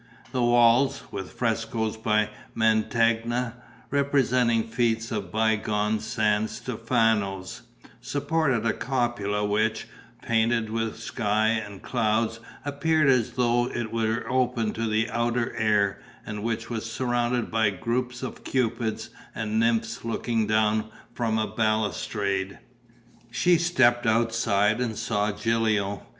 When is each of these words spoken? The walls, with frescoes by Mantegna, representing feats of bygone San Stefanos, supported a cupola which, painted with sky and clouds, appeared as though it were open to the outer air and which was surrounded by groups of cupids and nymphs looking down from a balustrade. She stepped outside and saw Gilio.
The 0.31 0.41
walls, 0.41 1.03
with 1.11 1.29
frescoes 1.31 1.95
by 1.95 2.31
Mantegna, 2.55 3.53
representing 3.91 4.63
feats 4.63 5.11
of 5.11 5.31
bygone 5.31 5.99
San 5.99 6.47
Stefanos, 6.47 7.61
supported 8.01 8.65
a 8.65 8.73
cupola 8.73 9.45
which, 9.45 9.87
painted 10.23 10.71
with 10.71 10.97
sky 10.97 11.49
and 11.49 11.83
clouds, 11.83 12.39
appeared 12.65 13.09
as 13.09 13.33
though 13.33 13.67
it 13.67 13.93
were 13.93 14.25
open 14.27 14.73
to 14.73 14.87
the 14.89 15.07
outer 15.11 15.55
air 15.55 16.01
and 16.25 16.41
which 16.41 16.67
was 16.67 16.91
surrounded 16.91 17.51
by 17.51 17.69
groups 17.69 18.23
of 18.23 18.43
cupids 18.43 19.11
and 19.35 19.59
nymphs 19.59 20.03
looking 20.03 20.47
down 20.47 20.89
from 21.13 21.37
a 21.37 21.45
balustrade. 21.45 22.57
She 23.29 23.59
stepped 23.59 24.07
outside 24.07 24.81
and 24.81 24.97
saw 24.97 25.29
Gilio. 25.31 26.01